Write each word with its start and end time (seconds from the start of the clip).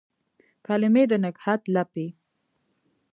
کلمې 0.65 1.03
د 1.11 1.13
نګهت 1.23 1.61
لپې 1.75 2.07